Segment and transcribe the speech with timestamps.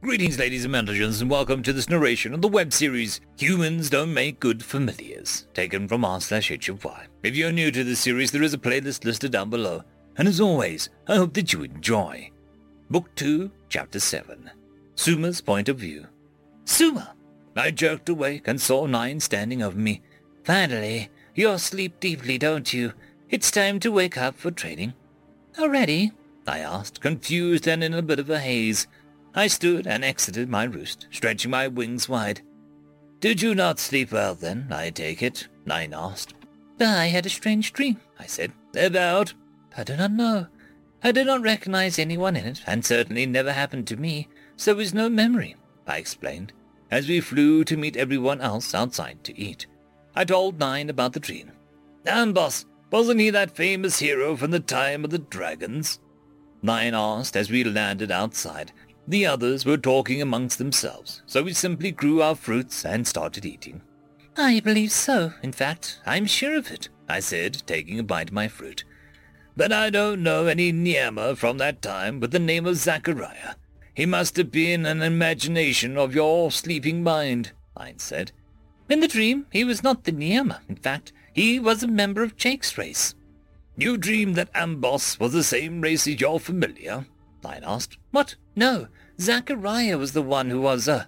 [0.00, 4.14] Greetings, ladies and gentlemen, and welcome to this narration of the web series Humans Don't
[4.14, 7.08] Make Good Familiars, taken from r slash HFY.
[7.24, 9.82] If you're new to this series, there is a playlist listed down below.
[10.16, 12.30] And as always, I hope that you enjoy.
[12.88, 14.48] Book 2, Chapter 7.
[14.94, 16.06] Suma's Point of View.
[16.64, 17.16] Suma!
[17.56, 20.02] I jerked awake and saw Nine standing over me.
[20.44, 22.92] Finally, you sleep deeply, don't you?
[23.30, 24.94] It's time to wake up for training.
[25.58, 26.12] Already?
[26.46, 28.86] I asked, confused and in a bit of a haze.
[29.34, 32.40] I stood and exited my roost, stretching my wings wide.
[33.20, 35.48] Did you not sleep well then, I take it?
[35.66, 36.34] Nine asked.
[36.80, 38.52] I had a strange dream, I said.
[38.76, 39.34] About?
[39.76, 40.46] I do not know.
[41.02, 44.94] I did not recognize anyone in it, and certainly never happened to me, so was
[44.94, 45.56] no memory,
[45.86, 46.52] I explained,
[46.90, 49.66] as we flew to meet everyone else outside to eat.
[50.16, 51.52] I told Nine about the dream.
[52.06, 56.00] Ambos, wasn't he that famous hero from the time of the dragons?
[56.62, 58.72] Nine asked as we landed outside,
[59.08, 63.80] the others were talking amongst themselves, so we simply grew our fruits and started eating.
[64.36, 65.32] I believe so.
[65.42, 68.84] In fact, I'm sure of it, I said, taking a bite of my fruit.
[69.56, 73.54] But I don't know any Niema from that time with the name of Zachariah.
[73.94, 78.30] He must have been an imagination of your sleeping mind, I said.
[78.88, 80.60] In the dream, he was not the Niema.
[80.68, 83.14] In fact, he was a member of Jake's race.
[83.76, 87.06] You dreamed that Amboss was the same race as your familiar?
[87.44, 87.96] I asked.
[88.10, 88.36] What?
[88.58, 88.88] No.
[89.20, 91.04] Zachariah was the one who was, uh...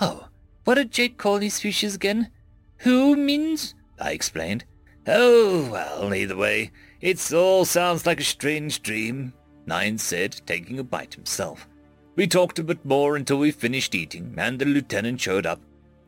[0.00, 0.28] Oh,
[0.62, 2.30] what did Jake call these species again?
[2.78, 3.74] Humans?
[3.98, 4.64] I explained.
[5.08, 9.32] Oh, well, either way, it all sounds like a strange dream,
[9.66, 11.66] Nine said, taking a bite himself.
[12.14, 15.60] We talked a bit more until we finished eating, and the lieutenant showed up.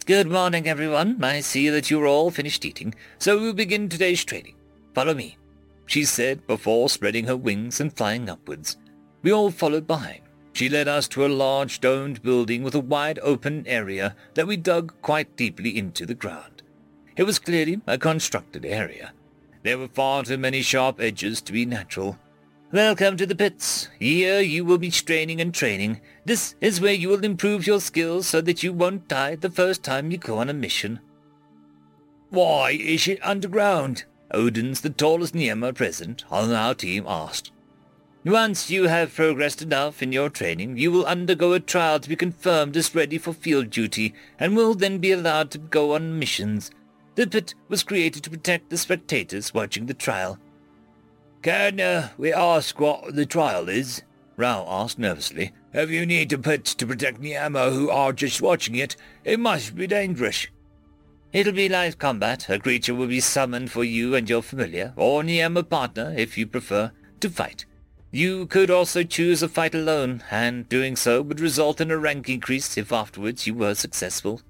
[0.07, 1.25] Good morning, everyone.
[1.25, 4.55] I see that you're all finished eating, so we'll begin today's training.
[4.95, 5.39] Follow me,
[5.87, 8.77] she said before spreading her wings and flying upwards.
[9.23, 10.21] We all followed behind.
[10.55, 14.57] She led us to a large domed building with a wide open area that we
[14.57, 16.63] dug quite deeply into the ground.
[17.17, 19.13] It was clearly a constructed area.
[19.65, 22.21] There were far too many sharp edges to be natural.
[22.71, 23.89] Welcome to the pits.
[23.99, 26.01] Here you will be straining and training.
[26.25, 29.83] This is where you will improve your skills so that you won't die the first
[29.83, 31.01] time you go on a mission.
[32.31, 34.05] Why is it underground?
[34.33, 37.51] Odin's the tallest Niema present on our team asked.
[38.25, 42.17] Once you have progressed enough in your training, you will undergo a trial to be
[42.17, 46.71] confirmed as ready for field duty, and will then be allowed to go on missions.
[47.17, 50.39] The pit was created to protect the spectators watching the trial.
[51.43, 54.03] Can uh, we ask what the trial is?
[54.39, 55.53] Rao asked nervously.
[55.75, 59.77] If you need a pit to protect Niema who are just watching it, it must
[59.77, 60.47] be dangerous.
[61.35, 62.49] It'll be live combat.
[62.49, 66.47] A creature will be summoned for you and your familiar, or Niema partner, if you
[66.47, 66.91] prefer,
[67.21, 67.67] to fight.
[68.15, 72.29] You could also choose a fight alone, and doing so would result in a rank
[72.29, 74.41] increase if afterwards you were successful.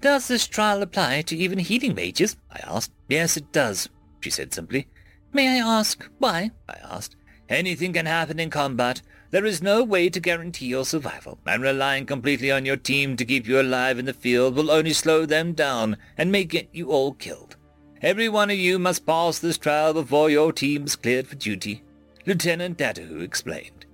[0.00, 2.36] Does this trial apply to even healing mages?
[2.50, 2.90] I asked.
[3.08, 3.88] Yes, it does,
[4.18, 4.88] she said simply.
[5.32, 6.50] May I ask why?
[6.68, 7.14] I asked.
[7.48, 9.00] Anything can happen in combat.
[9.30, 13.24] There is no way to guarantee your survival, and relying completely on your team to
[13.24, 16.90] keep you alive in the field will only slow them down and may get you
[16.90, 17.54] all killed.
[18.02, 21.84] Every one of you must pass this trial before your team is cleared for duty.
[22.26, 23.86] Lieutenant Datahu explained.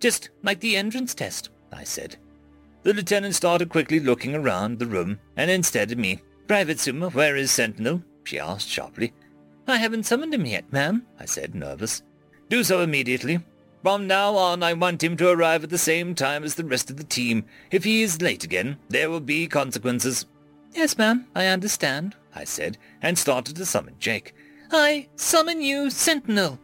[0.00, 2.16] Just like the entrance test, I said.
[2.82, 6.22] The lieutenant started quickly looking around the room, and instead of me.
[6.46, 8.02] Private Suma, where is Sentinel?
[8.24, 9.12] she asked sharply.
[9.66, 12.02] I haven't summoned him yet, ma'am, I said, nervous.
[12.48, 13.40] Do so immediately.
[13.82, 16.90] From now on, I want him to arrive at the same time as the rest
[16.90, 17.44] of the team.
[17.70, 20.26] If he is late again, there will be consequences.
[20.72, 24.34] Yes, ma'am, I understand, I said, and started to summon Jake.
[24.70, 26.58] I summon you, Sentinel,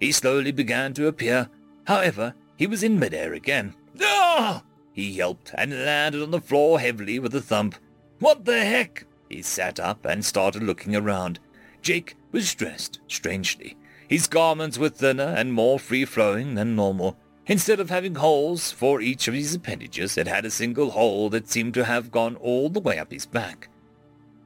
[0.00, 1.48] he slowly began to appear.
[1.86, 3.74] However, he was in midair again.
[4.02, 4.62] Ah!
[4.92, 7.76] He yelped and landed on the floor heavily with a thump.
[8.18, 9.06] What the heck?
[9.28, 11.38] He sat up and started looking around.
[11.82, 13.76] Jake was dressed strangely.
[14.08, 17.16] His garments were thinner and more free-flowing than normal.
[17.46, 21.48] Instead of having holes for each of his appendages, it had a single hole that
[21.48, 23.68] seemed to have gone all the way up his back.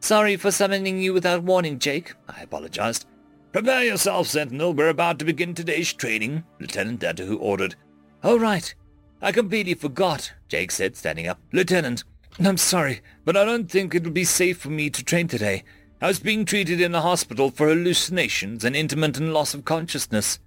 [0.00, 3.06] Sorry for summoning you without warning, Jake, I apologized.
[3.52, 4.74] Prepare yourself, Sentinel.
[4.74, 7.74] We're about to begin today's training, Lieutenant Datahu ordered.
[8.22, 8.72] Oh, right.
[9.20, 11.40] I completely forgot, Jake said, standing up.
[11.52, 12.04] Lieutenant,
[12.38, 15.64] I'm sorry, but I don't think it'll be safe for me to train today.
[16.00, 20.38] I was being treated in a hospital for hallucinations and intermittent loss of consciousness.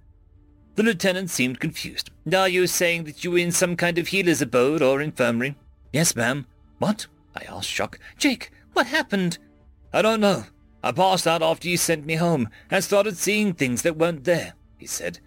[0.76, 2.10] The lieutenant seemed confused.
[2.34, 5.56] Are you saying that you were in some kind of healer's abode or infirmary?
[5.92, 6.46] Yes, ma'am.
[6.78, 7.06] What?
[7.36, 8.00] I asked, shocked.
[8.18, 9.38] Jake, what happened?
[9.92, 10.44] I don't know.
[10.84, 14.52] I passed out after you sent me home and started seeing things that weren't there,
[14.76, 15.18] he said.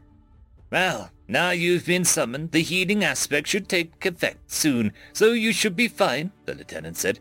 [0.69, 5.75] Well, now you've been summoned, the healing aspect should take effect soon, so you should
[5.75, 7.19] be fine, the lieutenant said.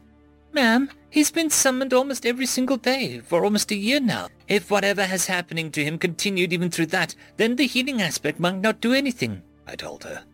[0.53, 4.29] Ma'am, he's been summoned almost every single day for almost a year now.
[4.49, 8.61] If whatever has happening to him continued even through that, then the healing aspect might
[8.61, 10.25] not do anything, I told her.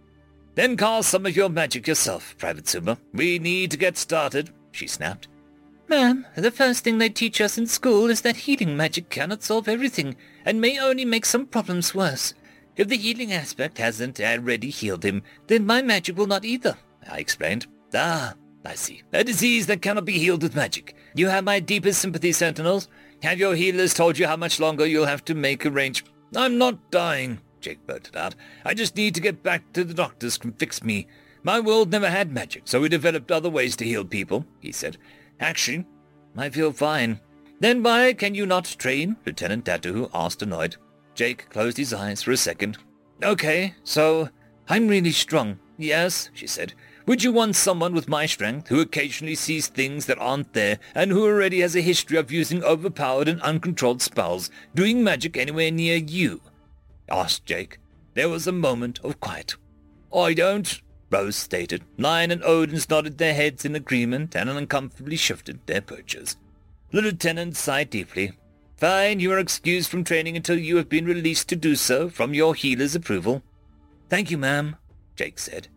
[0.56, 2.98] Then cast some of your magic yourself, Private Suma.
[3.14, 5.28] We need to get started, she snapped.
[5.92, 9.68] Ma'am, the first thing they teach us in school is that healing magic cannot solve
[9.68, 12.32] everything, and may only make some problems worse.
[12.78, 16.78] If the healing aspect hasn't already healed him, then my magic will not either,
[17.10, 17.66] I explained.
[17.92, 18.32] Ah,
[18.64, 19.02] I see.
[19.12, 20.96] A disease that cannot be healed with magic.
[21.14, 22.88] You have my deepest sympathy, Sentinels.
[23.22, 26.06] Have your healers told you how much longer you'll have to make arrange?
[26.34, 28.34] I'm not dying, Jake blurted out.
[28.64, 31.06] I just need to get back to the doctors can fix me.
[31.42, 34.96] My world never had magic, so we developed other ways to heal people, he said.
[35.42, 35.84] Actually,
[36.36, 37.20] I feel fine.
[37.58, 39.16] Then why can you not train?
[39.26, 40.76] Lieutenant Datuhu asked annoyed.
[41.14, 42.78] Jake closed his eyes for a second.
[43.22, 44.28] Okay, so
[44.68, 45.58] I'm really strong.
[45.76, 46.74] Yes, she said.
[47.06, 51.10] Would you want someone with my strength, who occasionally sees things that aren't there, and
[51.10, 55.96] who already has a history of using overpowered and uncontrolled spells, doing magic anywhere near
[55.96, 56.40] you?
[57.10, 57.78] asked Jake.
[58.14, 59.56] There was a moment of quiet.
[60.14, 60.80] I don't,
[61.12, 61.84] Rose stated.
[61.98, 66.36] Lion and Odin nodded their heads in agreement and uncomfortably shifted their perches.
[66.90, 68.32] The lieutenant sighed deeply.
[68.76, 72.34] Fine, you are excused from training until you have been released to do so from
[72.34, 73.42] your healer's approval.
[74.08, 74.76] Thank you, ma'am,
[75.14, 75.68] Jake said.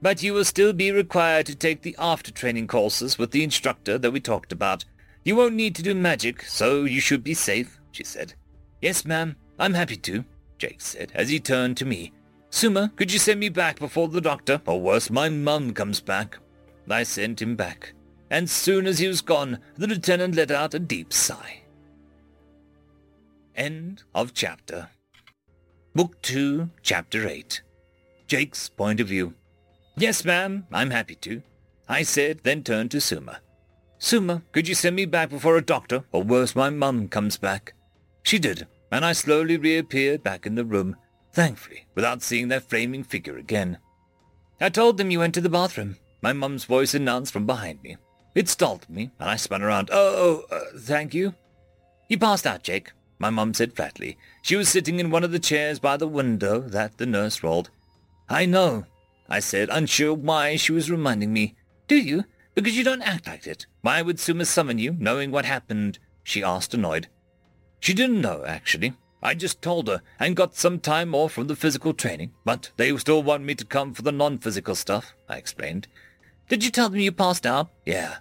[0.00, 4.12] But you will still be required to take the after-training courses with the instructor that
[4.12, 4.84] we talked about.
[5.24, 8.34] You won't need to do magic, so you should be safe, she said.
[8.80, 10.24] Yes, ma'am, I'm happy to,
[10.58, 12.12] Jake said as he turned to me.
[12.50, 16.38] Suma, could you send me back before the doctor, or worse, my mum comes back?
[16.88, 17.92] I sent him back,
[18.30, 21.62] and soon as he was gone, the lieutenant let out a deep sigh.
[23.54, 24.88] End of chapter.
[25.94, 27.62] Book 2, Chapter 8.
[28.26, 29.34] Jake's Point of View.
[29.96, 31.42] Yes, ma'am, I'm happy to,
[31.88, 33.40] I said, then turned to Suma.
[33.98, 37.74] Suma, could you send me back before a doctor, or worse, my mum comes back?
[38.22, 40.96] She did, and I slowly reappeared back in the room,
[41.36, 43.76] thankfully, without seeing that flaming figure again.
[44.58, 47.98] I told them you went to the bathroom, my mum's voice announced from behind me.
[48.34, 49.90] It startled me, and I spun around.
[49.92, 51.34] Oh, uh, thank you.
[52.08, 54.16] You passed out, Jake, my mum said flatly.
[54.40, 57.68] She was sitting in one of the chairs by the window that the nurse rolled.
[58.30, 58.86] I know,
[59.28, 61.54] I said, unsure why she was reminding me.
[61.86, 62.24] Do you?
[62.54, 63.66] Because you don't act like it.
[63.82, 65.98] Why would Suma summon you, knowing what happened?
[66.22, 67.08] She asked, annoyed.
[67.78, 68.94] She didn't know, actually.
[69.22, 72.96] I just told her and got some time off from the physical training, but they
[72.96, 75.88] still want me to come for the non-physical stuff, I explained.
[76.48, 77.70] Did you tell them you passed out?
[77.84, 78.16] Yeah.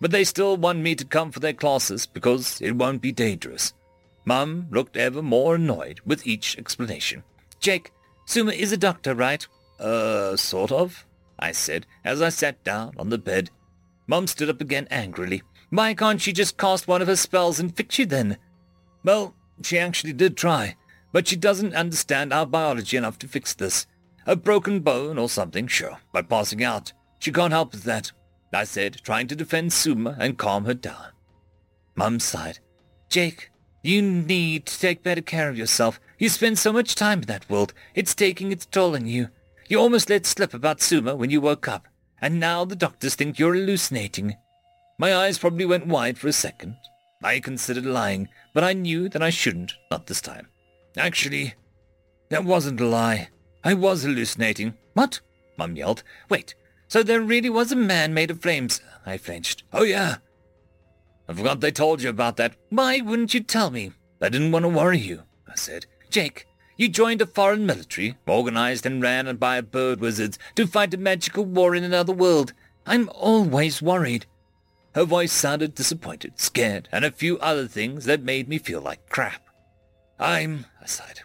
[0.00, 3.74] But they still want me to come for their classes because it won't be dangerous.
[4.24, 7.22] Mum looked ever more annoyed with each explanation.
[7.58, 7.92] Jake,
[8.26, 9.46] Suma is a doctor, right?
[9.78, 11.06] Uh, sort of,
[11.38, 13.50] I said as I sat down on the bed.
[14.06, 15.42] Mum stood up again angrily.
[15.70, 18.38] Why can't she just cast one of her spells and fix you then?
[19.04, 19.34] Well,
[19.66, 20.76] she actually did try,
[21.12, 23.86] but she doesn't understand our biology enough to fix this.
[24.26, 26.92] A broken bone or something, sure, but passing out.
[27.18, 28.12] She can't help with that,
[28.52, 31.08] I said, trying to defend Suma and calm her down.
[31.94, 32.58] Mum sighed.
[33.08, 33.50] Jake,
[33.82, 36.00] you need to take better care of yourself.
[36.18, 37.72] You spend so much time in that world.
[37.94, 39.28] It's taking its toll on you.
[39.68, 41.88] You almost let slip about Suma when you woke up,
[42.20, 44.36] and now the doctors think you're hallucinating.
[44.98, 46.76] My eyes probably went wide for a second.
[47.22, 50.48] I considered lying, but I knew that I shouldn't, not this time.
[50.96, 51.54] Actually,
[52.30, 53.28] that wasn't a lie.
[53.62, 54.74] I was hallucinating.
[54.94, 55.20] What?
[55.58, 56.02] Mum yelled.
[56.28, 56.54] Wait,
[56.88, 58.80] so there really was a man made of flames?
[59.04, 59.64] I flinched.
[59.72, 60.16] Oh, yeah.
[61.28, 62.56] I forgot they told you about that.
[62.70, 63.92] Why wouldn't you tell me?
[64.20, 65.86] I didn't want to worry you, I said.
[66.10, 66.46] Jake,
[66.76, 71.44] you joined a foreign military, organized and ran by bird wizards, to fight a magical
[71.44, 72.54] war in another world.
[72.86, 74.26] I'm always worried.
[74.94, 79.08] Her voice sounded disappointed, scared, and a few other things that made me feel like
[79.08, 79.42] crap.
[80.18, 81.20] I'm, I sighed.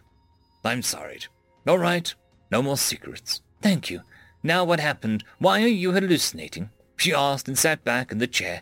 [0.64, 1.20] I'm sorry.
[1.68, 2.14] All right,
[2.52, 3.42] no more secrets.
[3.62, 4.02] Thank you.
[4.44, 5.24] Now what happened?
[5.40, 6.70] Why are you hallucinating?
[6.98, 8.62] She asked and sat back in the chair.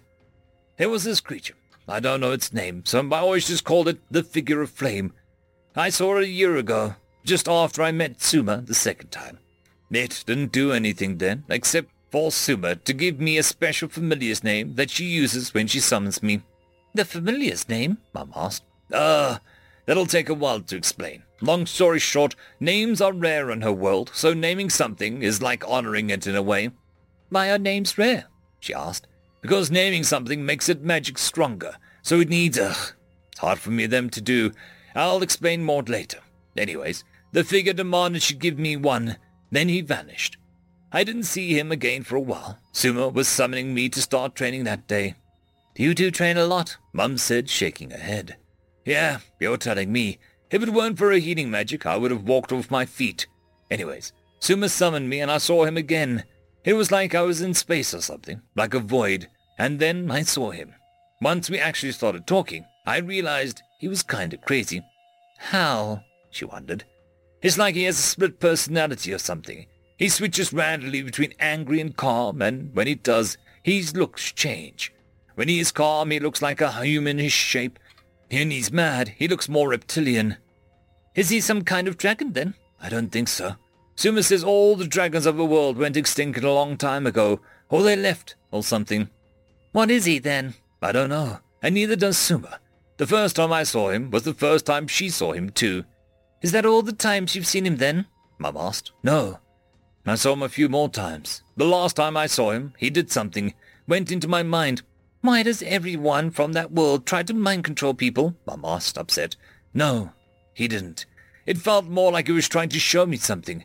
[0.77, 1.55] There was this creature.
[1.87, 5.13] I don't know its name, so I always just called it the figure of flame.
[5.75, 6.95] I saw it a year ago,
[7.25, 9.39] just after I met Suma the second time.
[9.91, 14.75] It didn't do anything then, except for Suma to give me a special familiar's name
[14.75, 16.43] that she uses when she summons me.
[16.93, 17.97] The familiar's name?
[18.13, 18.61] Mum asked.
[18.91, 19.39] Uh,
[19.87, 21.23] that'll take a while to explain.
[21.41, 26.11] Long story short, names are rare in her world, so naming something is like honoring
[26.11, 26.69] it in a way.
[27.29, 28.25] Why are names rare?
[28.59, 29.07] she asked.
[29.41, 32.93] Because naming something makes it magic stronger, so it needs, ugh,
[33.31, 34.51] it's hard for me them to do,
[34.93, 36.19] I'll explain more later.
[36.55, 39.17] Anyways, The figure demanded she give me one.
[39.49, 40.37] Then he vanished.
[40.95, 42.59] I didn't see him again for a while.
[42.71, 45.15] Suma was summoning me to start training that day.
[45.75, 48.37] You do train a lot, Mum said, shaking her head.
[48.85, 50.19] Yeah, you're telling me.
[50.51, 53.25] If it weren't for her healing magic, I would have walked off my feet.
[53.71, 56.25] Anyways, Suma summoned me and I saw him again.
[56.63, 60.21] It was like I was in space or something, like a void, and then I
[60.21, 60.75] saw him.
[61.21, 64.83] Once we actually started talking, I realized he was kinda crazy.
[65.39, 66.03] How?
[66.29, 66.83] she wondered.
[67.41, 69.65] It's like he has a split personality or something.
[70.03, 74.91] He switches randomly between angry and calm, and when he does, his looks change.
[75.35, 77.79] When he is calm, he looks like a humanish shape.
[78.29, 80.35] When he's mad, he looks more reptilian.
[81.15, 82.53] Is he some kind of dragon, then?
[82.81, 83.55] I don't think so.
[83.95, 87.81] Suma says all the dragons of the world went extinct a long time ago, or
[87.81, 89.07] they left, or something.
[89.71, 90.55] What is he, then?
[90.81, 92.59] I don't know, and neither does Suma.
[92.97, 95.85] The first time I saw him was the first time she saw him, too.
[96.41, 98.07] Is that all the times you've seen him, then?
[98.37, 98.91] Mum asked.
[99.01, 99.39] No.
[100.05, 101.43] I saw him a few more times.
[101.55, 103.53] The last time I saw him, he did something,
[103.87, 104.81] went into my mind.
[105.21, 108.35] Why does everyone from that world try to mind control people?
[108.45, 109.37] Mum asked, upset.
[109.73, 110.11] No,
[110.53, 111.05] he didn't.
[111.45, 113.63] It felt more like he was trying to show me something.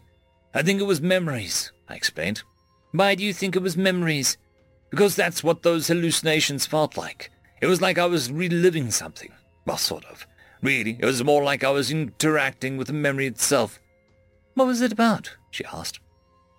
[0.54, 2.42] I think it was memories, I explained.
[2.92, 4.38] Why do you think it was memories?
[4.90, 7.30] Because that's what those hallucinations felt like.
[7.60, 9.32] It was like I was reliving something.
[9.66, 10.26] Well, sort of.
[10.62, 13.80] Really, it was more like I was interacting with the memory itself.
[14.54, 15.36] What was it about?
[15.50, 16.00] she asked.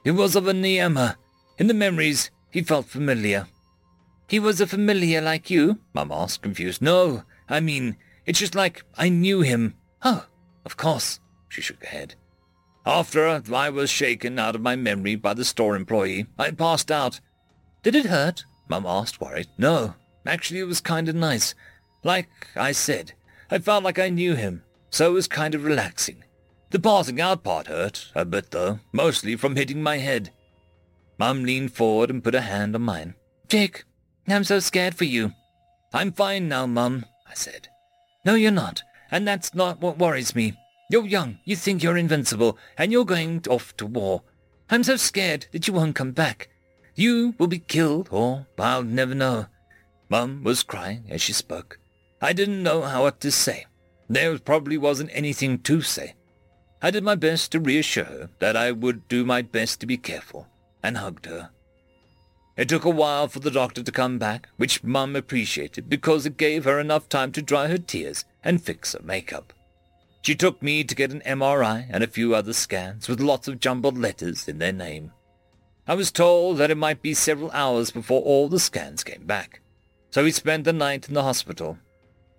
[0.03, 1.15] It was of a Niema.
[1.57, 3.47] In the memories, he felt familiar.
[4.27, 5.79] He was a familiar like you?
[5.93, 6.81] Mum asked, confused.
[6.81, 9.75] No, I mean, it's just like I knew him.
[10.03, 10.25] Oh,
[10.65, 12.15] of course, she shook her head.
[12.85, 17.19] After I was shaken out of my memory by the store employee, I passed out.
[17.83, 18.45] Did it hurt?
[18.67, 19.47] Mum asked, worried.
[19.57, 21.55] No, actually it was kind of nice.
[22.03, 23.13] Like I said,
[23.51, 26.23] I felt like I knew him, so it was kind of relaxing.
[26.71, 30.31] The passing out part hurt a bit, though, mostly from hitting my head.
[31.17, 33.15] Mum leaned forward and put a hand on mine.
[33.47, 33.83] Jake,
[34.27, 35.33] I'm so scared for you.
[35.93, 37.67] I'm fine now, Mum, I said.
[38.23, 40.53] No, you're not, and that's not what worries me.
[40.91, 44.21] You're young, you think you're invincible, and you're going off to war.
[44.69, 46.49] I'm so scared that you won't come back.
[46.93, 49.47] You will be killed, or I'll never know.
[50.09, 51.79] Mum was crying as she spoke.
[52.21, 53.65] I didn't know how what to say.
[54.07, 56.15] There probably wasn't anything to say.
[56.81, 59.98] I did my best to reassure her that I would do my best to be
[59.98, 60.48] careful,
[60.81, 61.50] and hugged her.
[62.55, 66.38] It took a while for the doctor to come back, which Mum appreciated because it
[66.38, 69.53] gave her enough time to dry her tears and fix her makeup.
[70.21, 73.59] She took me to get an MRI and a few other scans with lots of
[73.59, 75.12] jumbled letters in their name.
[75.88, 79.62] I was told that it might be several hours before all the scans came back,
[80.12, 81.77] so we spent the night in the hospital.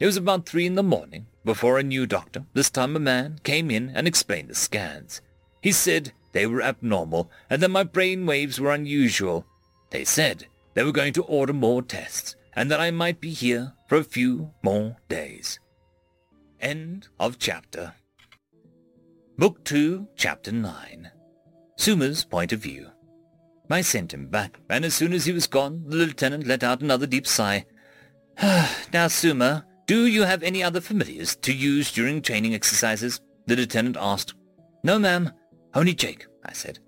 [0.01, 3.39] It was about three in the morning before a new doctor, this time a man,
[3.45, 5.21] came in and explained the scans.
[5.61, 9.45] He said they were abnormal and that my brain waves were unusual.
[9.91, 13.75] They said they were going to order more tests and that I might be here
[13.89, 15.61] for a few more days.
[16.61, 17.93] End of chapter.
[19.37, 21.11] Book 2, Chapter 9.
[21.77, 22.89] Suma's Point of View.
[23.71, 26.83] I sent him back, and as soon as he was gone, the lieutenant let out
[26.83, 27.67] another deep sigh.
[28.93, 33.21] now, Suma, do you have any other familiars to use during training exercises?
[33.47, 34.35] The lieutenant asked.
[34.85, 35.33] No, ma'am.
[35.75, 36.79] Only Jake, I said.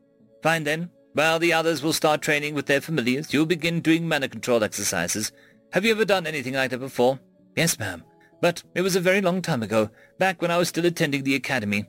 [0.41, 0.89] Fine then.
[1.15, 5.33] While the others will start training with their familiars, you'll begin doing mana control exercises.
[5.73, 7.19] Have you ever done anything like that before?
[7.57, 8.05] Yes, ma'am.
[8.41, 9.91] But it was a very long time ago,
[10.21, 11.87] back when I was still attending the academy.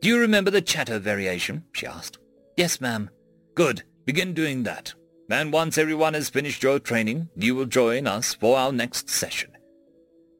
[0.00, 1.62] Do you remember the chatter variation?
[1.72, 2.18] she asked.
[2.56, 3.08] Yes, ma'am.
[3.54, 3.84] Good.
[4.04, 4.94] Begin doing that.
[5.30, 9.49] And once everyone has finished your training, you will join us for our next session.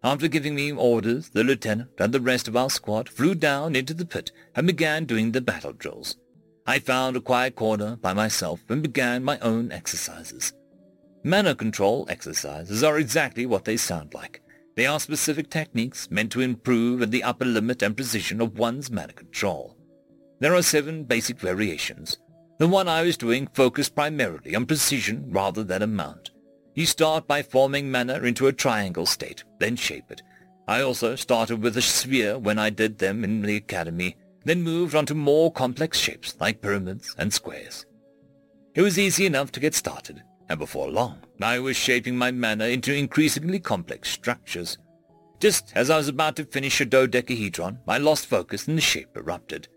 [0.02, 3.92] After giving me orders, the lieutenant and the rest of our squad flew down into
[3.92, 6.16] the pit and began doing the battle drills.
[6.66, 10.54] I found a quiet corner by myself and began my own exercises.
[11.22, 14.40] Mana control exercises are exactly what they sound like.
[14.74, 18.90] They are specific techniques meant to improve at the upper limit and precision of one's
[18.90, 19.76] mana control.
[20.38, 22.16] There are seven basic variations.
[22.58, 26.30] The one I was doing focused primarily on precision rather than amount.
[26.74, 30.22] You start by forming mana into a triangle state, then shape it.
[30.68, 34.94] I also started with a sphere when I did them in the academy, then moved
[34.94, 37.86] on to more complex shapes like pyramids and squares.
[38.74, 42.66] It was easy enough to get started, and before long, I was shaping my mana
[42.66, 44.78] into increasingly complex structures.
[45.40, 49.16] Just as I was about to finish a dodecahedron, I lost focus and the shape
[49.16, 49.68] erupted.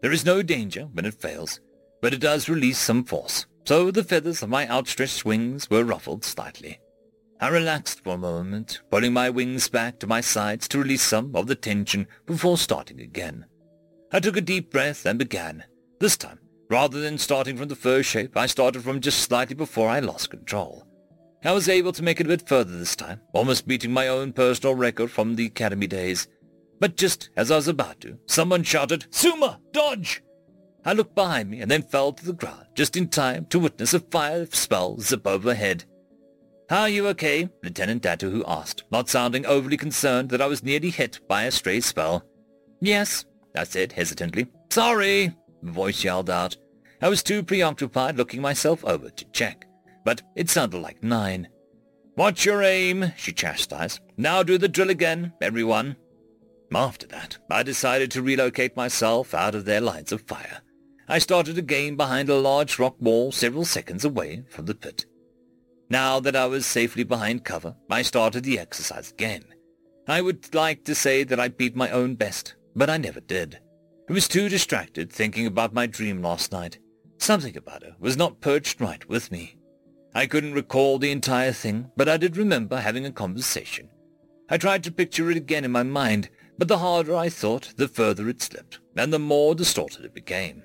[0.00, 1.60] There is no danger when it fails,
[2.00, 6.24] but it does release some force, so the feathers of my outstretched wings were ruffled
[6.24, 6.78] slightly.
[7.40, 11.34] I relaxed for a moment, pulling my wings back to my sides to release some
[11.34, 13.44] of the tension before starting again.
[14.12, 15.64] I took a deep breath and began.
[16.00, 16.38] This time,
[16.70, 20.30] rather than starting from the first shape, I started from just slightly before I lost
[20.30, 20.86] control.
[21.44, 24.32] I was able to make it a bit further this time, almost beating my own
[24.32, 26.28] personal record from the academy days.
[26.80, 30.22] But just as I was about to, someone shouted, Suma, dodge!
[30.86, 33.92] I looked behind me and then fell to the ground, just in time to witness
[33.92, 35.84] a fire spell zip overhead.
[36.70, 37.48] Are you okay?
[37.64, 41.80] Lieutenant Datuhu asked, not sounding overly concerned that I was nearly hit by a stray
[41.80, 42.24] spell.
[42.80, 43.24] Yes,
[43.56, 44.46] I said hesitantly.
[44.70, 46.56] Sorry, the voice yelled out.
[47.02, 49.66] I was too preoccupied looking myself over to check,
[50.04, 51.48] but it sounded like nine.
[52.16, 54.00] Watch your aim, she chastised.
[54.16, 55.96] Now do the drill again, everyone.
[56.72, 60.62] After that, I decided to relocate myself out of their lines of fire.
[61.08, 65.06] I started again behind a large rock wall several seconds away from the pit.
[65.88, 69.44] Now that I was safely behind cover, I started the exercise again.
[70.08, 73.60] I would like to say that I beat my own best, but I never did.
[74.10, 76.78] I was too distracted thinking about my dream last night.
[77.18, 79.56] Something about her was not perched right with me.
[80.12, 83.90] I couldn't recall the entire thing, but I did remember having a conversation.
[84.48, 87.86] I tried to picture it again in my mind, but the harder I thought, the
[87.86, 90.62] further it slipped, and the more distorted it became.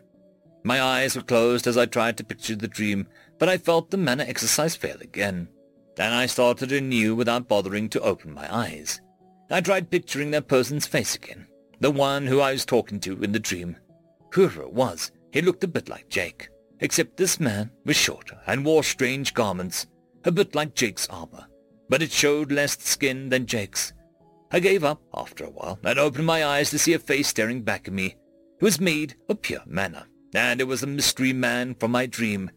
[0.63, 3.07] My eyes were closed as I tried to picture the dream,
[3.39, 5.47] but I felt the mana exercise fail again.
[5.95, 9.01] Then I started anew without bothering to open my eyes.
[9.49, 11.47] I tried picturing that person's face again,
[11.79, 13.75] the one who I was talking to in the dream.
[14.33, 16.49] Whoever it was, he looked a bit like Jake,
[16.79, 19.87] except this man was shorter and wore strange garments,
[20.23, 21.47] a bit like Jake's armor,
[21.89, 23.93] but it showed less skin than Jake's.
[24.51, 27.63] I gave up after a while and opened my eyes to see a face staring
[27.63, 28.15] back at me.
[28.59, 32.51] It was made of pure mana, and it was the mystery man from my dream.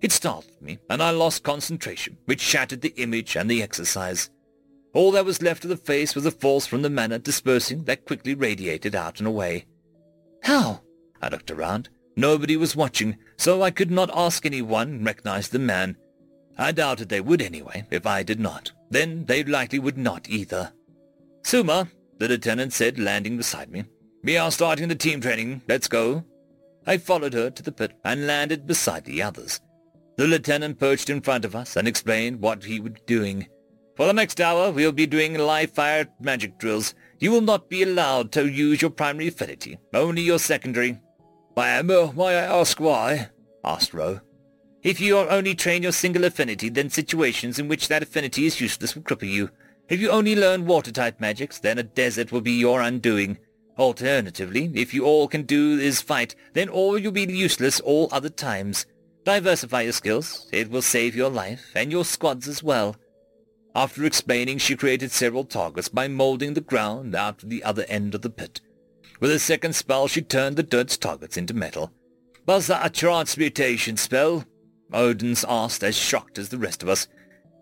[0.00, 4.30] It startled me, and I lost concentration, which shattered the image and the exercise.
[4.92, 8.06] All that was left of the face was a force from the mana dispersing that
[8.06, 9.66] quickly radiated out and away.
[10.42, 10.80] How?
[11.22, 11.90] I looked around.
[12.16, 15.96] Nobody was watching, so I could not ask anyone recognize the man.
[16.58, 18.72] I doubted they would anyway, if I did not.
[18.90, 20.72] Then they likely would not either.
[21.44, 21.88] Suma,
[22.18, 23.84] the lieutenant said, landing beside me.
[24.22, 25.62] We are starting the team training.
[25.68, 26.24] Let's go.
[26.90, 29.60] I followed her to the pit and landed beside the others.
[30.16, 33.46] The lieutenant perched in front of us and explained what he was doing.
[33.94, 36.96] For the next hour, we'll be doing live fire magic drills.
[37.20, 40.98] You will not be allowed to use your primary affinity, only your secondary.
[41.54, 43.28] Why, uh, may I ask why?
[43.64, 44.18] asked Ro.
[44.82, 48.96] If you only train your single affinity, then situations in which that affinity is useless
[48.96, 49.50] will cripple you.
[49.88, 53.38] If you only learn water-type magics, then a desert will be your undoing.
[53.80, 58.28] Alternatively, if you all can do is fight, then all you'll be useless all other
[58.28, 58.84] times.
[59.24, 60.46] Diversify your skills.
[60.52, 62.96] It will save your life, and your squad's as well.
[63.74, 68.14] After explaining, she created several targets by molding the ground out to the other end
[68.14, 68.60] of the pit.
[69.18, 71.90] With a second spell, she turned the dirt's targets into metal.
[72.44, 74.44] Was that a transmutation spell?
[74.92, 77.08] Odin's asked, as shocked as the rest of us.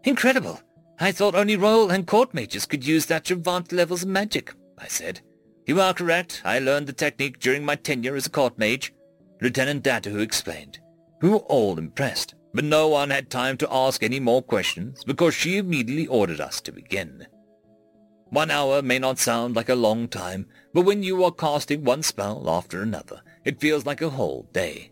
[0.02, 0.60] Incredible.
[0.98, 4.88] I thought only royal and court mages could use that advanced levels of magic, I
[4.88, 5.20] said.
[5.68, 6.40] You are correct.
[6.46, 8.94] I learned the technique during my tenure as a court mage.
[9.42, 10.78] Lieutenant Datuhu explained.
[11.20, 15.34] We were all impressed, but no one had time to ask any more questions because
[15.34, 17.26] she immediately ordered us to begin.
[18.30, 22.02] One hour may not sound like a long time, but when you are casting one
[22.02, 24.90] spell after another, it feels like a whole day.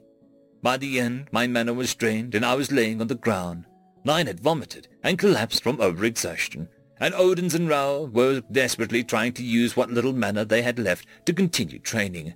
[0.62, 3.64] By the end, my mana was drained and I was laying on the ground.
[4.04, 6.68] Nine had vomited and collapsed from overexertion,
[7.00, 11.06] and Odins and Raoul were desperately trying to use what little mana they had left
[11.26, 12.34] to continue training.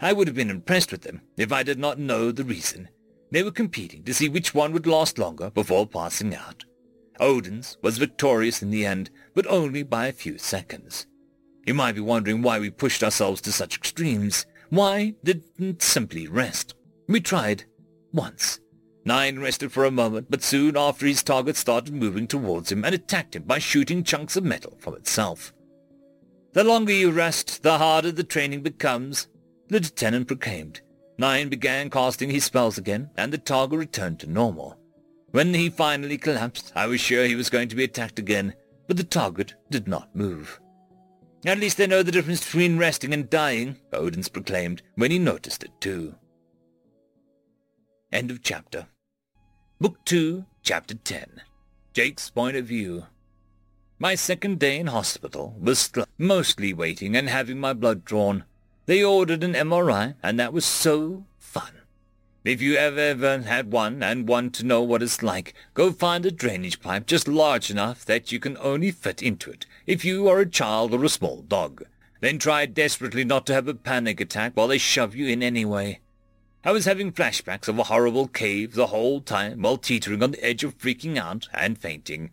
[0.00, 2.88] I would have been impressed with them if I did not know the reason.
[3.30, 6.64] They were competing to see which one would last longer before passing out.
[7.18, 11.06] Odin's was victorious in the end, but only by a few seconds.
[11.66, 14.46] You might be wondering why we pushed ourselves to such extremes.
[14.70, 16.74] Why didn't simply rest?
[17.06, 17.64] We tried.
[18.12, 18.60] Once.
[19.04, 22.94] Nine rested for a moment, but soon after his target started moving towards him and
[22.94, 25.54] attacked him by shooting chunks of metal from itself.
[26.52, 29.28] The longer you rest, the harder the training becomes,
[29.68, 30.82] the lieutenant proclaimed.
[31.16, 34.76] Nine began casting his spells again, and the target returned to normal.
[35.30, 38.54] When he finally collapsed, I was sure he was going to be attacked again,
[38.88, 40.60] but the target did not move.
[41.46, 45.62] At least they know the difference between resting and dying, Odins proclaimed, when he noticed
[45.62, 46.14] it too.
[48.12, 48.88] End of chapter.
[49.82, 51.40] Book 2, Chapter 10.
[51.94, 53.06] Jake's Point of View.
[53.98, 58.44] My second day in hospital was mostly waiting and having my blood drawn.
[58.84, 61.80] They ordered an MRI, and that was so fun.
[62.44, 66.26] If you have ever had one and want to know what it's like, go find
[66.26, 70.28] a drainage pipe just large enough that you can only fit into it if you
[70.28, 71.84] are a child or a small dog.
[72.20, 76.00] then try desperately not to have a panic attack while they shove you in anyway.
[76.62, 80.44] I was having flashbacks of a horrible cave the whole time while teetering on the
[80.44, 82.32] edge of freaking out and fainting.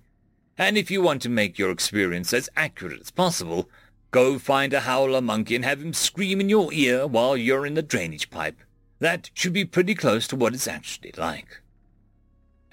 [0.58, 3.70] And if you want to make your experience as accurate as possible,
[4.12, 7.76] go find a howler monkey and have him scream in your ear while you're in
[7.76, 8.58] the drainage pipe.
[9.00, 11.62] That should be pretty close to what it's actually like.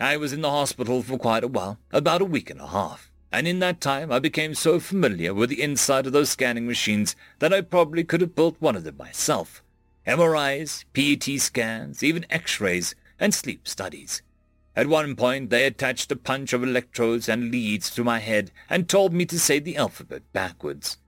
[0.01, 3.13] I was in the hospital for quite a while, about a week and a half,
[3.31, 7.15] and in that time I became so familiar with the inside of those scanning machines
[7.39, 9.63] that I probably could have built one of them myself.
[10.07, 14.23] MRIs, PET scans, even X-rays, and sleep studies.
[14.77, 18.89] At one point they attached a bunch of electrodes and leads to my head and
[18.89, 20.99] told me to say the alphabet backwards.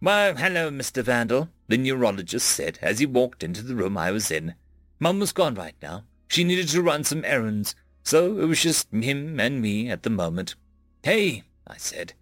[0.00, 1.02] Well, hello, Mr.
[1.02, 4.54] Vandal, the neurologist said as he walked into the room I was in.
[4.98, 6.04] Mum was gone right now.
[6.28, 10.10] She needed to run some errands, so it was just him and me at the
[10.10, 10.54] moment.
[11.02, 12.14] Hey, I said.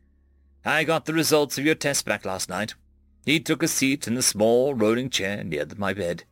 [0.65, 2.75] I got the results of your test back last night.
[3.25, 6.25] He took a seat in the small rolling chair near my bed.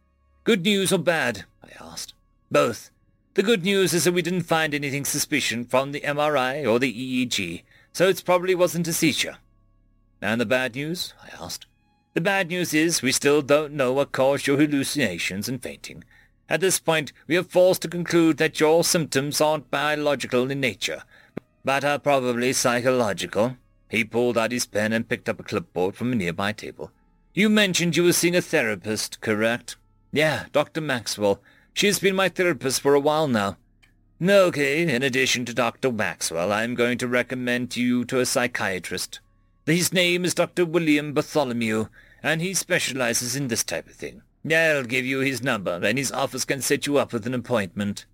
[0.45, 1.45] Good news or bad?
[1.65, 2.15] I asked.
[2.51, 2.91] Both.
[3.35, 6.93] The good news is that we didn't find anything suspicious from the MRI or the
[6.93, 9.39] EEG, so it probably wasn't a seizure.
[10.21, 11.15] And the bad news?
[11.23, 11.67] I asked.
[12.15, 16.05] The bad news is we still don't know what caused your hallucinations and fainting.
[16.47, 21.05] At this point, we are forced to conclude that your symptoms aren't biological in nature,
[21.65, 23.57] but are probably psychological.
[23.93, 26.91] He pulled out his pen and picked up a clipboard from a nearby table.
[27.35, 29.77] You mentioned you were seeing a therapist, correct?
[30.11, 30.81] Yeah, Dr.
[30.81, 31.43] Maxwell.
[31.75, 33.59] She has been my therapist for a while now.
[34.23, 35.93] Okay, in addition to Dr.
[35.93, 39.21] Maxwell, I'm going to recommend you to a psychiatrist.
[39.67, 40.65] His name is Dr.
[40.65, 41.89] William Bartholomew,
[42.23, 44.23] and he specializes in this type of thing.
[44.51, 48.07] I'll give you his number, and his office can set you up with an appointment.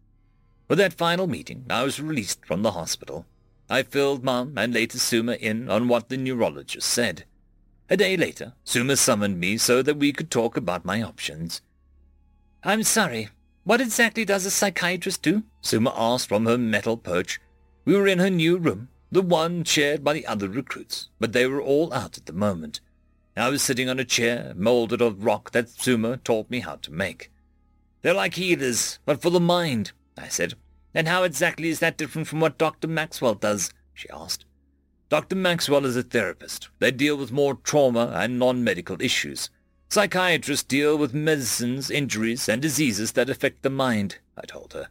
[0.66, 3.26] With that final meeting, I was released from the hospital.
[3.70, 7.24] I filled Mum and later Suma in on what the neurologist said.
[7.90, 11.60] A day later, Suma summoned me so that we could talk about my options.
[12.62, 13.28] I'm sorry,
[13.64, 15.42] what exactly does a psychiatrist do?
[15.60, 17.40] Suma asked from her metal perch.
[17.84, 21.46] We were in her new room, the one shared by the other recruits, but they
[21.46, 22.80] were all out at the moment.
[23.36, 26.90] I was sitting on a chair molded of rock that Suma taught me how to
[26.90, 27.30] make.
[28.02, 30.54] They're like healers, but for the mind, I said.
[30.98, 32.88] And how exactly is that different from what Dr.
[32.88, 33.70] Maxwell does?
[33.94, 34.44] she asked.
[35.08, 35.36] Dr.
[35.36, 36.70] Maxwell is a therapist.
[36.80, 39.48] They deal with more trauma and non-medical issues.
[39.88, 44.88] Psychiatrists deal with medicines, injuries, and diseases that affect the mind, I told her.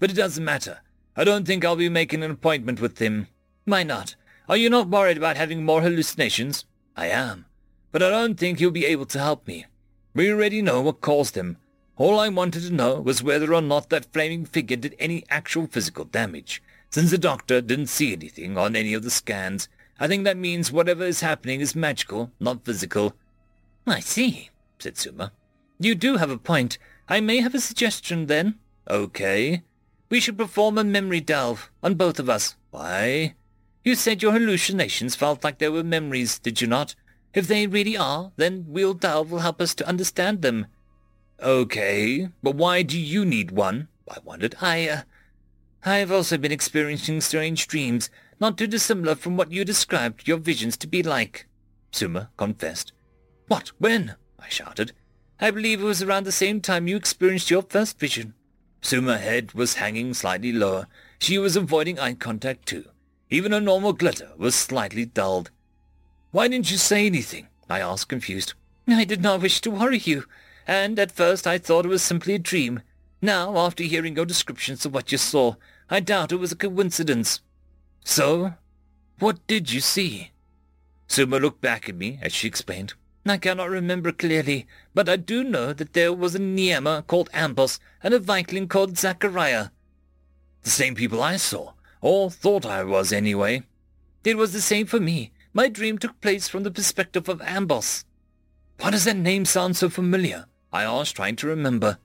[0.00, 0.80] But it doesn't matter.
[1.14, 3.28] I don't think I'll be making an appointment with him.
[3.64, 4.16] Why not?
[4.48, 6.64] Are you not worried about having more hallucinations?
[6.96, 7.46] I am.
[7.92, 9.66] But I don't think he'll be able to help me.
[10.14, 11.58] We already know what caused them,
[11.96, 15.66] all I wanted to know was whether or not that flaming figure did any actual
[15.66, 16.62] physical damage.
[16.90, 19.68] Since the doctor didn't see anything on any of the scans,
[20.00, 23.14] I think that means whatever is happening is magical, not physical.
[23.86, 25.32] I see, said Suma.
[25.78, 26.78] You do have a point.
[27.08, 28.58] I may have a suggestion then.
[28.88, 29.62] Okay.
[30.08, 32.56] We should perform a memory delve on both of us.
[32.70, 33.34] Why?
[33.84, 36.94] You said your hallucinations felt like they were memories, did you not?
[37.34, 40.66] If they really are, then Wheel Delve will help us to understand them.
[41.44, 43.88] Okay, but why do you need one?
[44.10, 44.54] I wondered.
[44.62, 45.02] I, uh,
[45.84, 48.08] I've also been experiencing strange dreams,
[48.40, 51.46] not too dissimilar from what you described your visions to be like,
[51.92, 52.94] Suma confessed.
[53.48, 53.72] What?
[53.78, 54.14] When?
[54.38, 54.92] I shouted.
[55.38, 58.32] I believe it was around the same time you experienced your first vision.
[58.80, 60.86] Suma's head was hanging slightly lower.
[61.18, 62.86] She was avoiding eye contact too.
[63.28, 65.50] Even her normal glitter was slightly dulled.
[66.30, 67.48] Why didn't you say anything?
[67.68, 68.54] I asked, confused.
[68.88, 70.24] I did not wish to worry you
[70.66, 72.82] and at first I thought it was simply a dream.
[73.20, 75.54] Now, after hearing your descriptions of what you saw,
[75.88, 77.40] I doubt it was a coincidence.
[78.04, 78.54] So,
[79.18, 80.30] what did you see?
[81.06, 82.94] Suma looked back at me as she explained.
[83.26, 87.78] I cannot remember clearly, but I do know that there was a Niema called Ambos
[88.02, 89.68] and a Vikling called Zachariah.
[90.62, 91.72] The same people I saw,
[92.02, 93.62] or thought I was anyway.
[94.24, 95.32] It was the same for me.
[95.54, 98.04] My dream took place from the perspective of Ambos.
[98.80, 100.46] Why does that name sound so familiar?
[100.74, 101.98] I asked, trying to remember.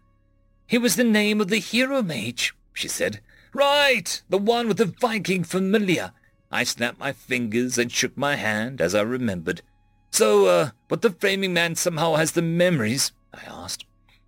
[0.70, 3.20] It was the name of the hero mage, she said.
[3.52, 6.12] Right, the one with the Viking familiar.
[6.52, 9.64] I snapped my fingers and shook my hand as I remembered.
[10.12, 13.12] So, uh, but the framing man somehow has the memories?
[13.34, 13.86] I asked.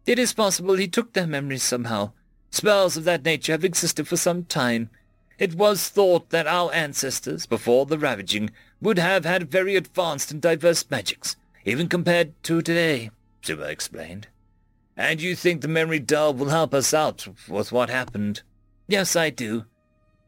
[0.08, 2.13] It is possible he took their memories somehow.
[2.49, 4.89] Spells of that nature have existed for some time.
[5.38, 8.49] It was thought that our ancestors, before the ravaging,
[8.82, 13.12] would have had very advanced and diverse magics, even compared to today.
[13.43, 14.27] Suma explained.
[14.97, 18.41] And you think the memory delve will help us out with what happened?
[18.88, 19.65] Yes, I do.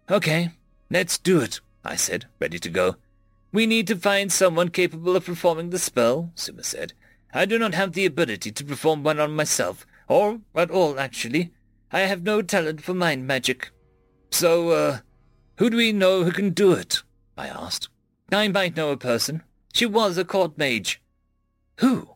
[0.09, 0.51] Okay,
[0.89, 2.95] let's do it, I said, ready to go.
[3.51, 6.93] We need to find someone capable of performing the spell, Suma said.
[7.33, 11.51] I do not have the ability to perform one on myself, or at all, actually.
[11.91, 13.71] I have no talent for mind magic.
[14.31, 14.99] So, uh,
[15.57, 17.03] who do we know who can do it?
[17.37, 17.89] I asked.
[18.31, 19.43] I might know a person.
[19.73, 21.01] She was a court mage.
[21.77, 22.09] Who?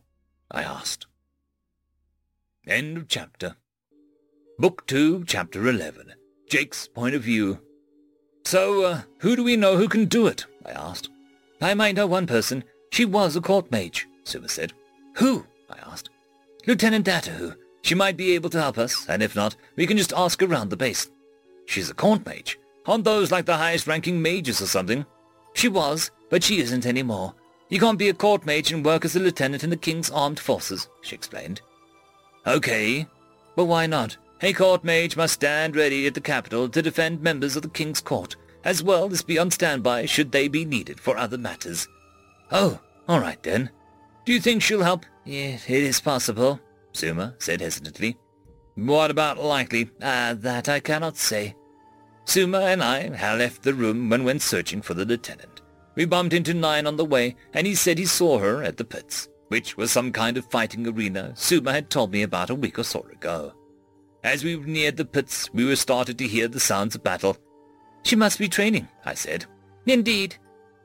[0.51, 1.06] I asked.
[2.67, 3.55] End of chapter.
[4.59, 6.11] Book 2, Chapter 11.
[6.49, 7.61] Jake's Point of View.
[8.43, 10.45] So, uh, who do we know who can do it?
[10.65, 11.09] I asked.
[11.61, 12.65] I might know one person.
[12.91, 14.73] She was a court mage, Suma said.
[15.15, 15.45] Who?
[15.69, 16.09] I asked.
[16.65, 17.55] Lieutenant Datahu.
[17.83, 20.69] She might be able to help us, and if not, we can just ask around
[20.69, 21.09] the base.
[21.67, 22.59] She's a court mage.
[22.85, 25.05] Aren't those like the highest-ranking mages or something?
[25.53, 27.33] She was, but she isn't anymore.
[27.69, 30.39] You can't be a court mage and work as a lieutenant in the King's armed
[30.39, 31.61] forces, she explained.
[32.47, 33.05] Okay.
[33.55, 34.17] But why not?
[34.41, 38.01] A court mage must stand ready at the capital to defend members of the King's
[38.01, 41.87] court, as well as be on standby should they be needed for other matters.
[42.51, 43.69] Oh, all right then.
[44.25, 45.05] Do you think she'll help?
[45.25, 46.59] Yeah, it is possible,
[46.93, 48.17] Suma said hesitantly.
[48.75, 49.89] What about likely?
[50.01, 51.55] Ah, uh, that I cannot say.
[52.25, 55.61] Suma and I had left the room when went searching for the lieutenant.
[55.95, 58.85] We bumped into Nine on the way, and he said he saw her at the
[58.85, 62.77] pits, which was some kind of fighting arena Suma had told me about a week
[62.77, 63.53] or so ago.
[64.23, 67.37] As we neared the pits, we were started to hear the sounds of battle.
[68.03, 69.45] She must be training, I said.
[69.85, 70.35] Indeed.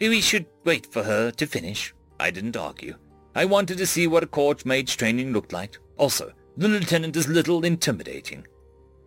[0.00, 1.94] We should wait for her to finish.
[2.20, 2.96] I didn't argue.
[3.34, 5.78] I wanted to see what a court mage's training looked like.
[5.96, 8.46] Also, the lieutenant is little intimidating.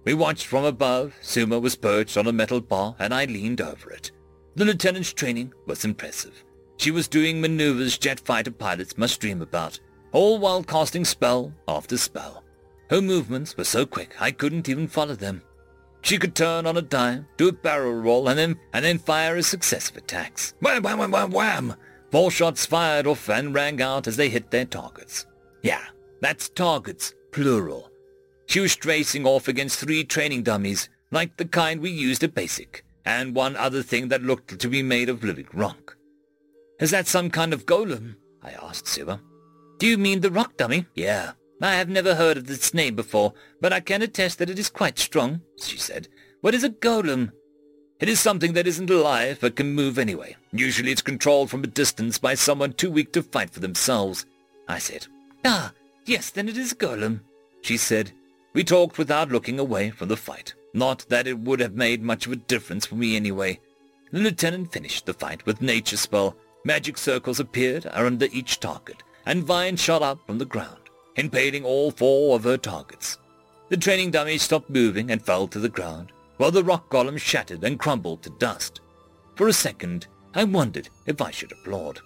[0.04, 1.16] We watched from above.
[1.22, 4.12] Suma was perched on a metal bar, and I leaned over it.
[4.56, 6.44] The lieutenant's training was impressive.
[6.78, 9.80] She was doing maneuvers jet fighter pilots must dream about,
[10.12, 12.44] all while casting spell after spell.
[12.90, 15.42] Her movements were so quick I couldn't even follow them.
[16.02, 19.38] She could turn on a dime, do a barrel roll, and then and then fire
[19.38, 20.54] a successive attacks.
[20.60, 21.76] Wham, wham, wham, wham, wham!
[22.12, 25.26] Four shots fired off and rang out as they hit their targets.
[25.64, 25.84] Yeah,
[26.22, 27.90] that's targets, plural.
[28.46, 32.86] She was tracing off against three training dummies, like the kind we used at Basic,
[33.04, 35.98] and one other thing that looked to be made of living rock.
[36.80, 38.16] Is that some kind of golem?
[38.44, 39.22] I asked Suma.
[39.78, 40.86] Do you mean the rock dummy?
[40.94, 44.60] Yeah, I have never heard of its name before, but I can attest that it
[44.60, 46.08] is quite strong, she said.
[46.42, 47.32] What is a golem?
[48.00, 50.36] It is something that isn't alive but can move anyway.
[50.52, 54.26] Usually it's controlled from a distance by someone too weak to fight for themselves.
[54.68, 55.08] I said.
[55.46, 55.72] Ah,
[56.06, 57.22] yes, then it is a golem,
[57.62, 58.12] she said.
[58.54, 60.54] We talked without looking away from the fight.
[60.74, 63.60] Not that it would have made much of a difference for me anyway.
[64.12, 66.36] The lieutenant finished the fight with nature spell.
[66.66, 71.92] Magic circles appeared under each target, and vines shot up from the ground impaling all
[71.92, 73.18] four of her targets.
[73.70, 77.64] The training dummy stopped moving and fell to the ground, while the rock golem shattered
[77.64, 78.82] and crumbled to dust.
[79.36, 82.00] For a second, I wondered if I should applaud.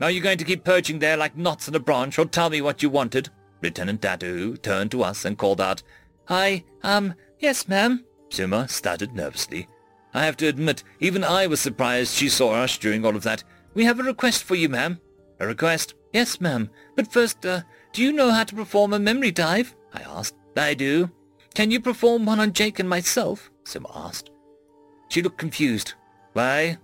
[0.00, 2.60] Are you going to keep perching there like knots on a branch, or tell me
[2.60, 3.28] what you wanted?
[3.62, 5.82] Lieutenant Datahu turned to us and called out.
[6.28, 9.68] I, um, yes, ma'am, Suma stuttered nervously.
[10.14, 13.44] I have to admit, even I was surprised she saw us during all of that.
[13.74, 15.00] We have a request for you, ma'am.
[15.38, 15.94] A request?
[16.12, 16.70] Yes, ma'am.
[16.96, 19.74] But first, uh, do you know how to perform a memory dive?
[19.94, 20.34] I asked.
[20.56, 21.10] I do.
[21.54, 23.50] Can you perform one on Jake and myself?
[23.64, 24.30] Suma asked.
[25.08, 25.94] She looked confused.
[26.32, 26.78] Why?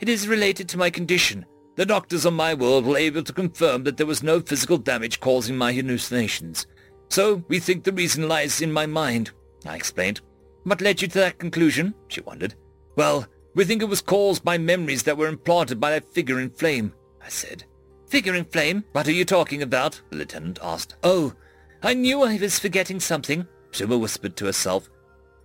[0.00, 1.46] It is related to my condition.
[1.76, 5.20] The doctors on my world were able to confirm that there was no physical damage
[5.20, 6.66] causing my hallucinations.
[7.08, 9.30] So we think the reason lies in my mind,
[9.66, 10.20] I explained.
[10.64, 11.94] What led you to that conclusion?
[12.08, 12.54] She wondered.
[12.96, 16.50] Well, we think it was caused by memories that were implanted by that figure in
[16.50, 17.64] flame, I said.
[18.06, 18.84] Figure in flame?
[18.92, 20.00] What are you talking about?
[20.10, 20.96] the lieutenant asked.
[21.02, 21.34] Oh,
[21.82, 24.88] I knew I was forgetting something, Suma whispered to herself.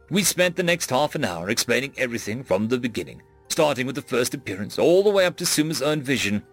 [0.10, 4.02] We spent the next half an hour explaining everything from the beginning, starting with the
[4.02, 6.44] first appearance all the way up to Suma's own vision.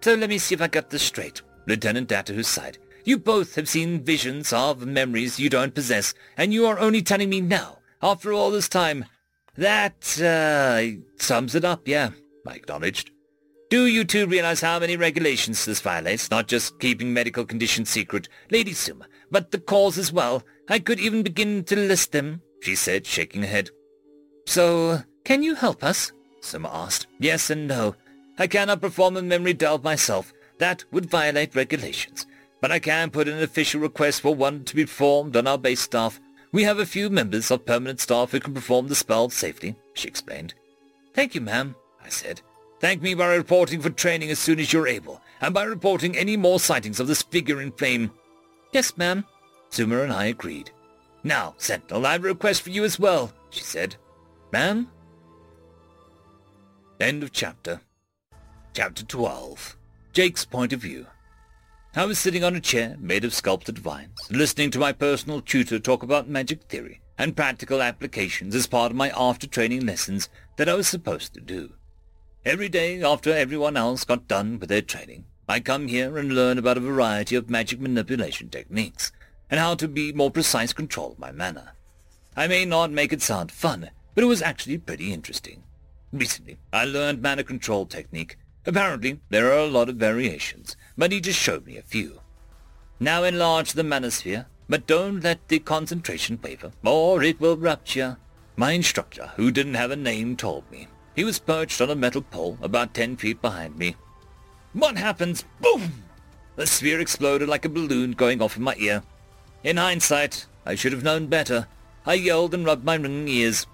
[0.00, 1.42] So let me see if I got this straight.
[1.66, 2.78] Lieutenant Datahu sighed.
[3.04, 7.28] You both have seen visions of memories you don't possess, and you are only telling
[7.30, 9.04] me now, after all this time.
[9.56, 12.10] That, uh, sums it up, yeah,
[12.46, 13.10] I acknowledged.
[13.68, 16.30] Do you two realize how many regulations this violates?
[16.30, 20.44] Not just keeping medical conditions secret, Lady Suma, but the cause as well.
[20.68, 23.70] I could even begin to list them, she said, shaking her head.
[24.46, 26.12] So, can you help us?
[26.40, 27.08] Suma asked.
[27.18, 27.96] Yes and no.
[28.38, 30.32] I cannot perform a memory delve myself.
[30.58, 32.26] That would violate regulations.
[32.60, 35.58] But I can put in an official request for one to be performed on our
[35.58, 36.20] base staff.
[36.56, 40.08] We have a few members of permanent staff who can perform the spell safely, she
[40.08, 40.54] explained.
[41.12, 42.40] Thank you, ma'am, I said.
[42.80, 46.34] Thank me by reporting for training as soon as you're able, and by reporting any
[46.34, 48.10] more sightings of this figure in flame.
[48.72, 49.26] Yes, ma'am.
[49.68, 50.70] Suma and I agreed.
[51.22, 53.96] Now, Sentinel, I have a request for you as well, she said.
[54.50, 54.88] Ma'am?
[56.98, 57.82] End of chapter.
[58.72, 59.76] Chapter 12
[60.14, 61.06] Jake's Point of View
[61.98, 65.78] I was sitting on a chair made of sculpted vines, listening to my personal tutor
[65.78, 70.74] talk about magic theory and practical applications as part of my after-training lessons that I
[70.74, 71.72] was supposed to do.
[72.44, 76.58] Every day after everyone else got done with their training, I come here and learn
[76.58, 79.10] about a variety of magic manipulation techniques
[79.48, 81.72] and how to be more precise control of my mana.
[82.36, 85.62] I may not make it sound fun, but it was actually pretty interesting.
[86.12, 88.36] Recently, I learned mana control technique
[88.68, 92.20] Apparently, there are a lot of variations, but he just showed me a few.
[92.98, 98.16] Now enlarge the mana sphere, but don't let the concentration waver, or it will rupture.
[98.56, 100.88] My instructor, who didn't have a name, told me.
[101.14, 103.96] He was perched on a metal pole about ten feet behind me.
[104.72, 105.44] What happens?
[105.60, 106.04] Boom!
[106.56, 109.02] The sphere exploded like a balloon going off in my ear.
[109.62, 111.66] In hindsight, I should have known better.
[112.06, 113.66] I yelled and rubbed my ringing ears.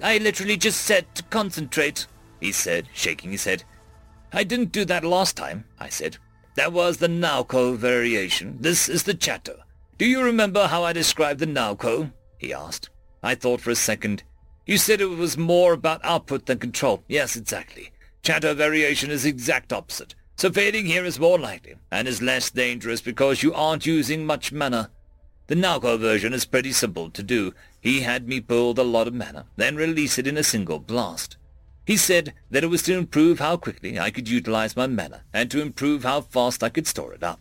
[0.00, 2.06] I literally just said to concentrate,
[2.40, 3.64] he said, shaking his head.
[4.32, 6.16] I didn't do that last time, I said.
[6.54, 8.58] That was the Naoko variation.
[8.60, 9.56] This is the Chatter.
[9.96, 12.12] Do you remember how I described the Naoko?
[12.36, 12.90] He asked.
[13.22, 14.22] I thought for a second.
[14.66, 17.04] You said it was more about output than control.
[17.08, 17.90] Yes, exactly.
[18.22, 20.14] Chatter variation is exact opposite.
[20.36, 24.52] So fading here is more likely, and is less dangerous because you aren't using much
[24.52, 24.90] mana.
[25.46, 27.54] The Naoko version is pretty simple to do.
[27.80, 31.36] He had me build a lot of mana, then release it in a single blast.
[31.92, 35.50] He said that it was to improve how quickly I could utilize my mana and
[35.50, 37.38] to improve how fast I could store it up.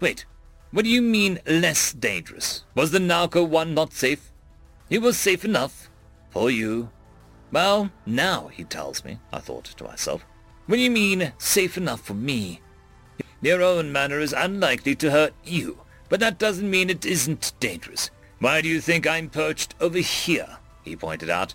[0.00, 0.26] Wait,
[0.70, 2.64] what do you mean less dangerous?
[2.74, 4.32] Was the Naoko one not safe?
[4.90, 5.88] It was safe enough.
[6.28, 6.90] For you.
[7.52, 10.26] Well, now, he tells me, I thought to myself.
[10.66, 12.60] What do you mean safe enough for me?
[13.40, 18.10] Your own mana is unlikely to hurt you, but that doesn't mean it isn't dangerous.
[18.40, 20.58] Why do you think I'm perched over here?
[20.84, 21.54] He pointed out,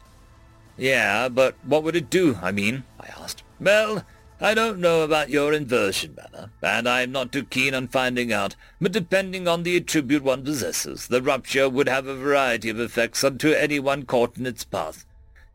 [0.78, 2.84] yeah, but what would it do, I mean?
[3.00, 3.44] I asked.
[3.60, 4.06] Well,
[4.42, 8.58] I don't know about your inversion mana, and I'm not too keen on finding out,
[8.82, 13.24] but depending on the attribute one possesses, the rupture would have a variety of effects
[13.24, 15.06] unto anyone caught in its path.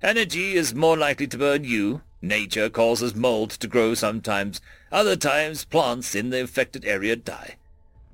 [0.03, 2.01] Energy is more likely to burn you.
[2.23, 4.63] Nature causes mold to grow sometimes.
[4.91, 7.57] Other times, plants in the affected area die.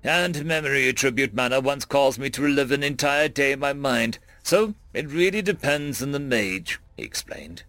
[0.03, 4.19] And memory attribute mana once caused me to relive an entire day in my mind,
[4.43, 7.65] so it really depends on the mage he explained.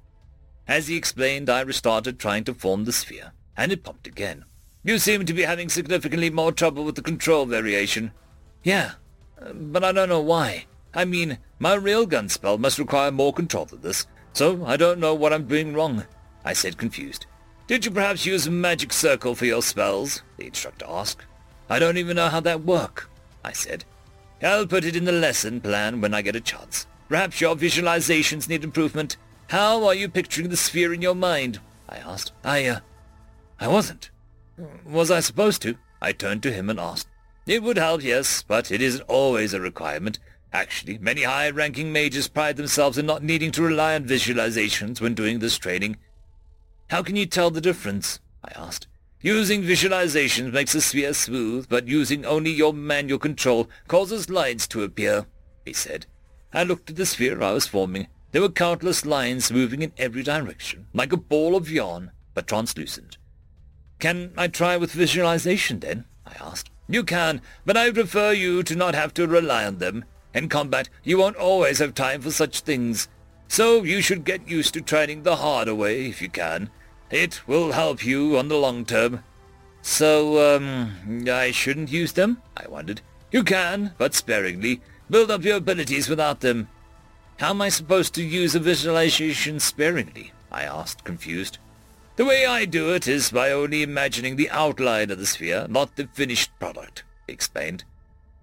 [0.68, 4.46] As he explained, I restarted trying to form the sphere, and it popped again.
[4.84, 8.12] You seem to be having significantly more trouble with the control variation.
[8.64, 8.92] Yeah,
[9.54, 10.66] but I don't know why.
[10.94, 15.14] I mean, my railgun spell must require more control than this, so I don't know
[15.14, 16.06] what I'm doing wrong,
[16.44, 17.26] I said confused.
[17.68, 20.22] Did you perhaps use a magic circle for your spells?
[20.38, 21.26] the instructor asked.
[21.70, 23.10] I don't even know how that work,
[23.44, 23.84] I said.
[24.42, 26.88] I'll put it in the lesson plan when I get a chance.
[27.10, 29.18] Perhaps your visualizations need improvement.
[29.50, 31.60] How are you picturing the sphere in your mind?
[31.88, 32.34] I asked.
[32.44, 32.80] I, uh,
[33.60, 34.12] I wasn't.
[34.86, 35.78] Was I supposed to?
[36.02, 37.08] I turned to him and asked.
[37.46, 40.20] It would help, yes, but it isn't always a requirement.
[40.52, 45.40] Actually, many high-ranking mages pride themselves in not needing to rely on visualizations when doing
[45.40, 45.98] this training.
[46.90, 48.20] How can you tell the difference?
[48.44, 48.88] I asked.
[49.22, 54.84] Using visualizations makes the sphere smooth, but using only your manual control causes lines to
[54.84, 55.26] appear,
[55.66, 56.06] he said.
[56.54, 58.08] I looked at the sphere I was forming.
[58.32, 63.18] There were countless lines moving in every direction, like a ball of yarn, but translucent.
[64.00, 66.06] Can I try with visualization, then?
[66.26, 66.70] I asked.
[66.88, 70.06] You can, but I prefer you to not have to rely on them.
[70.34, 73.08] In combat, you won't always have time for such things.
[73.48, 76.70] So you should get used to training the harder way, if you can.
[77.10, 79.24] It will help you on the long term.
[79.82, 82.42] So, um, I shouldn't use them?
[82.56, 83.02] I wondered.
[83.32, 84.82] You can, but sparingly.
[85.10, 86.68] Build up your abilities without them.
[87.38, 90.34] How am I supposed to use a visualization sparingly?
[90.52, 91.60] I asked, confused.
[92.18, 95.96] The way I do it is by only imagining the outline of the sphere, not
[95.96, 97.84] the finished product, he explained.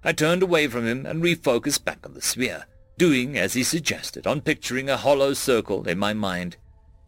[0.05, 4.27] I turned away from him and refocused back on the sphere, doing as he suggested,
[4.27, 6.57] on picturing a hollow circle in my mind.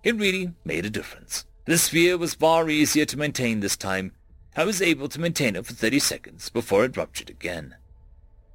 [0.02, 1.44] It really made a difference.
[1.66, 4.12] The sphere was far easier to maintain this time.
[4.56, 7.76] I was able to maintain it for thirty seconds before it ruptured again.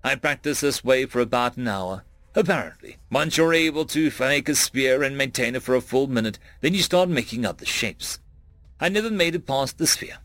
[0.04, 2.04] I practiced this way for about an hour.
[2.34, 6.40] Apparently, once you're able to fake a sphere and maintain it for a full minute,
[6.62, 8.20] then you start making up the shapes.
[8.80, 10.18] I never made it past the sphere.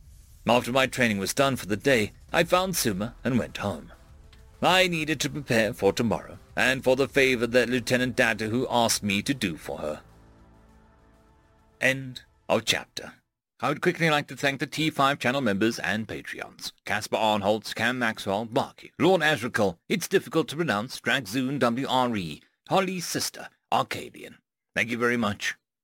[0.47, 3.93] After my training was done for the day, I found Suma and went home.
[4.63, 9.21] I needed to prepare for tomorrow, and for the favor that Lieutenant Datahu asked me
[9.23, 10.01] to do for her.
[11.81, 13.13] End of chapter.
[13.59, 16.73] I would quickly like to thank the T5 channel members and Patreons.
[16.85, 23.49] Caspar Arnholtz, Cam Maxwell, Barky, Lord Azrakal, It's Difficult to Pronounce, Dragzoon WRE, Holly's Sister,
[23.73, 24.35] Arcadian.
[24.75, 25.55] Thank you very much.